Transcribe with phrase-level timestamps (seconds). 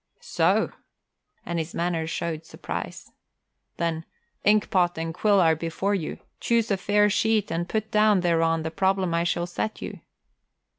[0.19, 0.71] "So!"
[1.45, 3.11] And his manner showed surprise.
[3.77, 4.03] Then,
[4.43, 6.17] "Inkpot and quill are before you.
[6.39, 9.99] Choose a fair sheet and put down thereon the problem I shall set you."